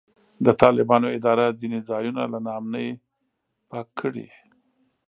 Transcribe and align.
د 0.45 0.47
طالبانو 0.61 1.07
اداره 1.17 1.45
ځینې 1.59 1.79
ځایونه 1.89 2.21
له 2.31 2.39
نا 2.45 2.51
امنۍ 2.59 2.89
پاک 3.69 3.87
کړي. 3.99 4.27